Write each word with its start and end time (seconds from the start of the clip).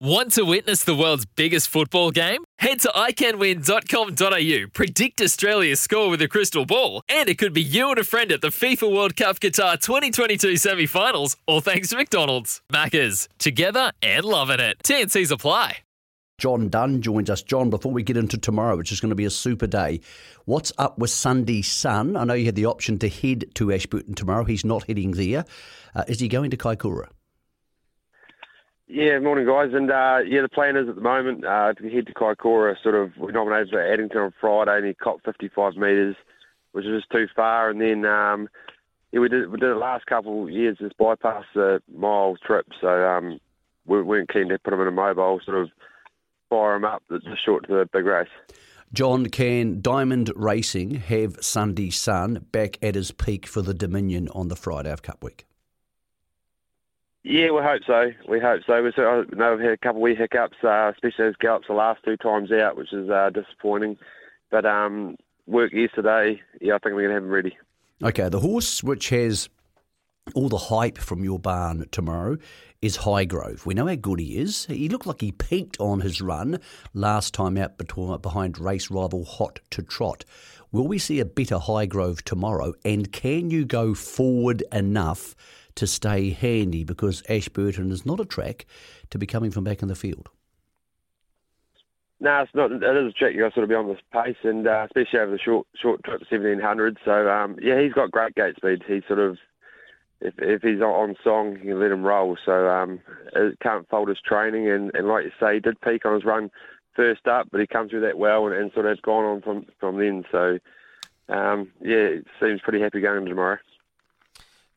Want 0.00 0.32
to 0.32 0.42
witness 0.42 0.84
the 0.84 0.94
world's 0.94 1.24
biggest 1.24 1.68
football 1.68 2.10
game? 2.10 2.44
Head 2.58 2.80
to 2.80 2.88
iCanWin.com.au, 2.88 4.68
predict 4.74 5.22
Australia's 5.22 5.80
score 5.80 6.10
with 6.10 6.20
a 6.20 6.28
crystal 6.28 6.66
ball, 6.66 7.00
and 7.08 7.30
it 7.30 7.38
could 7.38 7.54
be 7.54 7.62
you 7.62 7.88
and 7.88 7.98
a 7.98 8.04
friend 8.04 8.30
at 8.30 8.42
the 8.42 8.48
FIFA 8.48 8.94
World 8.94 9.16
Cup 9.16 9.40
Qatar 9.40 9.80
2022 9.80 10.58
semi 10.58 10.84
finals, 10.84 11.38
all 11.46 11.62
thanks 11.62 11.88
to 11.88 11.96
McDonald's. 11.96 12.60
Maccas, 12.70 13.26
together 13.38 13.90
and 14.02 14.26
loving 14.26 14.60
it. 14.60 14.76
TNC's 14.84 15.30
apply. 15.30 15.78
John 16.36 16.68
Dunn 16.68 17.00
joins 17.00 17.30
us. 17.30 17.40
John, 17.40 17.70
before 17.70 17.92
we 17.92 18.02
get 18.02 18.18
into 18.18 18.36
tomorrow, 18.36 18.76
which 18.76 18.92
is 18.92 19.00
going 19.00 19.08
to 19.08 19.16
be 19.16 19.24
a 19.24 19.30
super 19.30 19.66
day, 19.66 20.00
what's 20.44 20.74
up 20.76 20.98
with 20.98 21.08
Sundees 21.08 21.64
Son? 21.64 22.18
I 22.18 22.24
know 22.24 22.34
you 22.34 22.44
had 22.44 22.54
the 22.54 22.66
option 22.66 22.98
to 22.98 23.08
head 23.08 23.46
to 23.54 23.72
Ashburton 23.72 24.12
tomorrow. 24.14 24.44
He's 24.44 24.62
not 24.62 24.86
heading 24.86 25.12
there. 25.12 25.46
Uh, 25.94 26.04
is 26.06 26.20
he 26.20 26.28
going 26.28 26.50
to 26.50 26.58
Kaikoura? 26.58 27.08
Yeah, 28.88 29.18
morning 29.18 29.46
guys, 29.46 29.70
and 29.74 29.90
uh, 29.90 30.18
yeah, 30.24 30.42
the 30.42 30.48
plan 30.48 30.76
is 30.76 30.88
at 30.88 30.94
the 30.94 31.00
moment 31.00 31.44
uh, 31.44 31.72
to 31.74 31.90
head 31.90 32.06
to 32.06 32.14
Kaikoura. 32.14 32.80
Sort 32.82 32.94
of, 32.94 33.16
we 33.16 33.32
nominated 33.32 33.70
for 33.70 33.82
Addington 33.82 34.18
on 34.18 34.34
Friday, 34.40 34.76
and 34.76 34.86
he 34.86 34.94
copped 34.94 35.24
55 35.24 35.74
metres, 35.74 36.14
which 36.70 36.84
is 36.84 37.00
just 37.00 37.10
too 37.10 37.26
far. 37.34 37.68
And 37.68 37.80
then 37.80 38.04
um, 38.04 38.48
yeah, 39.10 39.18
we 39.18 39.28
did 39.28 39.50
we 39.50 39.58
did 39.58 39.70
it 39.70 39.76
last 39.76 40.06
couple 40.06 40.44
of 40.44 40.50
years, 40.50 40.78
just 40.78 40.96
bypass 40.98 41.44
the 41.54 41.82
mile 41.92 42.36
trip. 42.46 42.66
So 42.80 42.86
um, 42.86 43.40
we 43.86 44.02
weren't 44.02 44.32
keen 44.32 44.48
to 44.50 44.58
put 44.58 44.72
him 44.72 44.80
in 44.80 44.86
a 44.86 44.92
mobile, 44.92 45.40
sort 45.44 45.58
of 45.58 45.70
fire 46.48 46.76
him 46.76 46.84
up 46.84 47.02
the 47.08 47.20
short 47.44 47.66
to 47.66 47.74
the 47.74 47.88
big 47.92 48.04
race. 48.04 48.28
John, 48.92 49.26
can 49.26 49.80
Diamond 49.80 50.30
Racing 50.36 50.94
have 50.94 51.38
Sundees 51.38 51.94
Son 51.94 52.46
back 52.52 52.78
at 52.80 52.94
his 52.94 53.10
peak 53.10 53.48
for 53.48 53.62
the 53.62 53.74
Dominion 53.74 54.28
on 54.28 54.46
the 54.46 54.54
Friday 54.54 54.92
of 54.92 55.02
Cup 55.02 55.24
Week? 55.24 55.44
Yeah, 57.28 57.50
we 57.50 57.60
hope 57.60 57.82
so. 57.84 58.12
We 58.28 58.38
hope 58.38 58.62
so. 58.68 58.80
We 58.80 58.92
know 59.36 59.56
we've 59.56 59.60
had 59.60 59.72
a 59.72 59.76
couple 59.76 59.96
of 59.96 60.02
wee 60.02 60.14
hiccups, 60.14 60.58
uh, 60.62 60.92
especially 60.94 61.24
those 61.24 61.36
gallops 61.36 61.66
the 61.66 61.74
last 61.74 62.04
two 62.04 62.16
times 62.16 62.52
out, 62.52 62.76
which 62.76 62.92
is 62.92 63.10
uh, 63.10 63.30
disappointing. 63.30 63.98
But 64.48 64.64
um, 64.64 65.16
work 65.48 65.72
yesterday, 65.72 66.40
yeah, 66.60 66.76
I 66.76 66.78
think 66.78 66.94
we're 66.94 67.02
going 67.02 67.08
to 67.08 67.14
have 67.14 67.24
him 67.24 67.30
ready. 67.30 67.58
Okay, 68.00 68.28
the 68.28 68.38
horse 68.38 68.84
which 68.84 69.08
has 69.08 69.48
all 70.36 70.48
the 70.48 70.56
hype 70.56 70.98
from 70.98 71.24
your 71.24 71.40
barn 71.40 71.88
tomorrow 71.90 72.36
is 72.80 72.98
Highgrove. 72.98 73.66
We 73.66 73.74
know 73.74 73.88
how 73.88 73.96
good 73.96 74.20
he 74.20 74.38
is. 74.38 74.66
He 74.66 74.88
looked 74.88 75.06
like 75.06 75.20
he 75.20 75.32
peaked 75.32 75.80
on 75.80 76.02
his 76.02 76.20
run 76.20 76.60
last 76.94 77.34
time 77.34 77.58
out 77.58 77.76
behind 77.76 78.60
race 78.60 78.88
rival 78.88 79.24
Hot 79.24 79.58
to 79.70 79.82
Trot. 79.82 80.24
Will 80.70 80.86
we 80.86 80.98
see 80.98 81.18
a 81.18 81.24
better 81.24 81.56
Highgrove 81.56 82.22
tomorrow? 82.22 82.74
And 82.84 83.10
can 83.10 83.50
you 83.50 83.64
go 83.64 83.94
forward 83.94 84.62
enough 84.72 85.34
to 85.76 85.86
stay 85.86 86.30
handy 86.30 86.84
because 86.84 87.22
Ashburton 87.28 87.90
is 87.92 88.04
not 88.04 88.20
a 88.20 88.24
track 88.24 88.66
to 89.10 89.18
be 89.18 89.26
coming 89.26 89.50
from 89.50 89.64
back 89.64 89.82
in 89.82 89.88
the 89.88 89.94
field. 89.94 90.28
No, 92.18 92.40
it's 92.40 92.54
not. 92.54 92.72
It 92.72 92.82
is 92.82 93.10
a 93.10 93.12
track 93.12 93.34
you 93.34 93.40
got 93.40 93.48
to 93.48 93.54
sort 93.54 93.64
of 93.64 93.68
be 93.68 93.74
on 93.74 93.88
this 93.88 94.00
pace, 94.10 94.36
and 94.42 94.66
uh, 94.66 94.86
especially 94.86 95.18
over 95.18 95.32
the 95.32 95.38
short 95.38 95.66
short 95.80 96.02
trip, 96.02 96.22
seventeen 96.30 96.60
hundred. 96.60 96.96
So 97.04 97.28
um, 97.28 97.56
yeah, 97.60 97.80
he's 97.80 97.92
got 97.92 98.10
great 98.10 98.34
gate 98.34 98.56
speed. 98.56 98.82
He 98.86 99.02
sort 99.06 99.18
of, 99.18 99.36
if 100.22 100.32
if 100.38 100.62
he's 100.62 100.80
on 100.80 101.14
song, 101.22 101.58
you 101.62 101.72
can 101.72 101.80
let 101.80 101.90
him 101.90 102.04
roll. 102.04 102.38
So 102.42 102.70
um, 102.70 103.00
it 103.34 103.60
can't 103.60 103.86
fault 103.90 104.08
his 104.08 104.20
training, 104.24 104.70
and, 104.70 104.90
and 104.94 105.08
like 105.08 105.26
you 105.26 105.32
say, 105.38 105.54
he 105.54 105.60
did 105.60 105.80
peak 105.82 106.06
on 106.06 106.14
his 106.14 106.24
run 106.24 106.50
first 106.94 107.26
up, 107.26 107.48
but 107.52 107.60
he 107.60 107.66
comes 107.66 107.90
through 107.90 108.00
that 108.00 108.16
well, 108.16 108.46
and, 108.46 108.56
and 108.56 108.72
sort 108.72 108.86
of 108.86 108.92
has 108.92 109.00
gone 109.00 109.24
on 109.24 109.42
from 109.42 109.66
from 109.78 109.98
then. 109.98 110.24
So 110.32 110.58
um, 111.28 111.70
yeah, 111.82 111.96
it 111.96 112.26
seems 112.40 112.62
pretty 112.62 112.80
happy 112.80 113.02
going 113.02 113.26
tomorrow. 113.26 113.58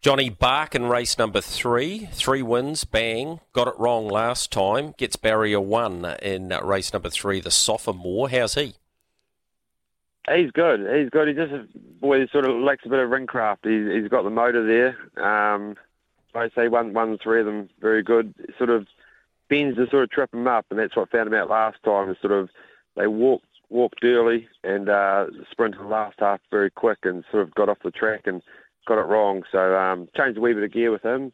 Johnny 0.00 0.30
Bark 0.30 0.76
in 0.76 0.86
race 0.86 1.18
number 1.18 1.40
three, 1.40 2.08
three 2.12 2.40
wins, 2.40 2.84
bang. 2.84 3.40
Got 3.52 3.66
it 3.66 3.78
wrong 3.78 4.06
last 4.06 4.52
time. 4.52 4.94
Gets 4.96 5.16
barrier 5.16 5.60
one 5.60 6.04
in 6.22 6.50
race 6.62 6.92
number 6.92 7.10
three, 7.10 7.40
the 7.40 7.50
sophomore. 7.50 8.30
How's 8.30 8.54
he? 8.54 8.74
He's 10.32 10.52
good. 10.52 10.80
He's 10.80 11.10
good. 11.10 11.26
He 11.26 11.34
just 11.34 11.52
boy, 12.00 12.20
he 12.20 12.28
sort 12.28 12.44
of 12.44 12.54
lacks 12.56 12.86
a 12.86 12.88
bit 12.88 13.00
of 13.00 13.10
ring 13.10 13.26
craft. 13.26 13.64
He's, 13.64 13.90
he's 13.90 14.08
got 14.08 14.22
the 14.22 14.30
motor 14.30 14.64
there. 14.64 15.24
Um, 15.24 15.74
I 16.32 16.48
say 16.54 16.68
one, 16.68 16.92
one, 16.92 17.18
three 17.18 17.40
of 17.40 17.46
them 17.46 17.68
very 17.80 18.02
good. 18.04 18.32
Sort 18.56 18.70
of 18.70 18.86
bends 19.48 19.78
to 19.78 19.88
sort 19.90 20.04
of 20.04 20.10
trip 20.10 20.32
him 20.32 20.46
up, 20.46 20.66
and 20.70 20.78
that's 20.78 20.94
what 20.94 21.10
found 21.10 21.26
him 21.26 21.34
out 21.34 21.50
last 21.50 21.82
time. 21.84 22.14
Sort 22.20 22.32
of 22.32 22.50
they 22.94 23.08
walked 23.08 23.46
walked 23.68 24.04
early 24.04 24.48
and 24.62 24.88
uh, 24.88 25.26
sprinted 25.50 25.80
the 25.80 25.86
last 25.86 26.20
half 26.20 26.40
very 26.52 26.70
quick, 26.70 26.98
and 27.02 27.24
sort 27.32 27.42
of 27.42 27.54
got 27.54 27.68
off 27.68 27.78
the 27.82 27.90
track 27.90 28.26
and 28.26 28.42
got 28.88 28.98
it 28.98 29.06
wrong. 29.06 29.42
So 29.52 29.76
um, 29.76 30.08
changed 30.16 30.38
a 30.38 30.40
wee 30.40 30.54
bit 30.54 30.64
of 30.64 30.72
gear 30.72 30.90
with 30.90 31.04
him, 31.04 31.32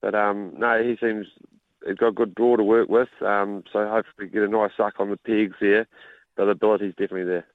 but 0.00 0.14
um, 0.14 0.52
no, 0.56 0.82
he 0.82 0.96
seems 1.00 1.26
he's 1.86 1.96
got 1.96 2.08
a 2.08 2.12
good 2.12 2.34
draw 2.34 2.56
to 2.56 2.62
work 2.62 2.88
with. 2.88 3.08
Um, 3.22 3.64
so 3.72 3.88
hopefully 3.88 4.28
get 4.28 4.42
a 4.42 4.48
nice 4.48 4.70
suck 4.76 4.94
on 4.98 5.10
the 5.10 5.16
pegs 5.16 5.56
there. 5.60 5.86
But 6.36 6.44
the 6.44 6.52
ability's 6.52 6.92
definitely 6.92 7.24
there. 7.24 7.46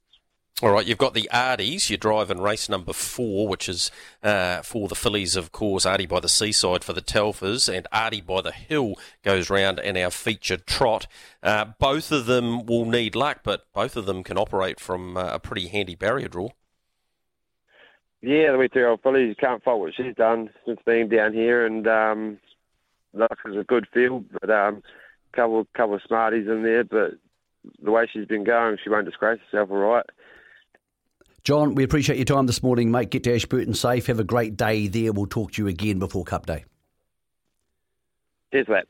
All 0.63 0.71
right, 0.71 0.85
you've 0.85 0.97
got 0.97 1.13
the 1.13 1.29
Ardies. 1.33 1.89
You're 1.89 1.97
driving 1.97 2.39
race 2.39 2.69
number 2.69 2.93
four, 2.93 3.45
which 3.45 3.67
is 3.67 3.91
uh, 4.23 4.61
for 4.61 4.87
the 4.87 4.95
fillies, 4.95 5.35
of 5.35 5.51
course. 5.51 5.85
Ardie 5.85 6.07
by 6.07 6.21
the 6.21 6.29
seaside 6.29 6.81
for 6.81 6.93
the 6.93 7.01
Telfers, 7.01 7.67
and 7.67 7.85
Ardie 7.91 8.25
by 8.25 8.39
the 8.39 8.53
hill 8.53 8.95
goes 9.21 9.49
round 9.49 9.79
in 9.79 9.97
our 9.97 10.09
featured 10.09 10.65
trot. 10.65 11.07
Uh, 11.43 11.65
both 11.77 12.09
of 12.09 12.25
them 12.25 12.65
will 12.65 12.85
need 12.85 13.15
luck, 13.15 13.41
but 13.43 13.65
both 13.73 13.97
of 13.97 14.05
them 14.05 14.23
can 14.23 14.37
operate 14.37 14.79
from 14.79 15.17
uh, 15.17 15.31
a 15.33 15.39
pretty 15.39 15.67
handy 15.67 15.95
barrier 15.95 16.29
draw. 16.29 16.49
Yeah, 18.25 18.53
the 18.53 18.57
wee 18.57 18.67
two-year-old 18.67 19.01
filly, 19.03 19.27
you 19.27 19.35
can't 19.35 19.63
fault 19.63 19.79
what 19.79 19.93
she's 19.93 20.15
done 20.15 20.49
since 20.65 20.79
being 20.83 21.09
down 21.09 21.31
here, 21.31 21.63
and 21.63 21.87
um, 21.87 22.39
luck 23.13 23.37
is 23.45 23.55
a 23.55 23.63
good 23.63 23.87
field, 23.93 24.25
but 24.41 24.49
um, 24.49 24.81
couple 25.33 25.67
couple 25.75 25.93
of 25.93 26.01
smarties 26.07 26.47
in 26.47 26.63
there, 26.63 26.83
but 26.83 27.11
the 27.83 27.91
way 27.91 28.07
she's 28.11 28.25
been 28.25 28.43
going, 28.43 28.77
she 28.83 28.89
won't 28.89 29.05
disgrace 29.05 29.39
herself, 29.51 29.69
all 29.69 29.77
right. 29.77 30.05
John, 31.43 31.75
we 31.75 31.83
appreciate 31.83 32.17
your 32.17 32.25
time 32.25 32.47
this 32.47 32.63
morning, 32.63 32.89
mate. 32.89 33.11
Get 33.11 33.23
to 33.25 33.35
Ashburton 33.35 33.75
safe. 33.75 34.07
Have 34.07 34.19
a 34.19 34.23
great 34.23 34.57
day 34.57 34.87
there. 34.87 35.13
We'll 35.13 35.27
talk 35.27 35.51
to 35.51 35.61
you 35.61 35.67
again 35.67 35.99
before 35.99 36.23
Cup 36.23 36.47
Day. 36.47 36.65
Cheers, 38.51 38.65
that. 38.69 38.83